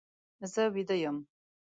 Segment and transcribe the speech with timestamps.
[0.53, 1.17] زه ویده یم.